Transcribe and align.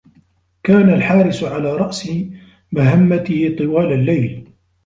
كان 0.63 0.89
الحارس 0.93 1.43
على 1.43 1.73
رأس 1.75 2.09
مهمته 2.71 3.55
طوال 3.59 3.93
الليل. 3.93 4.47